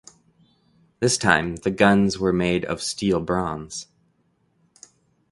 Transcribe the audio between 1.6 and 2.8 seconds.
guns were made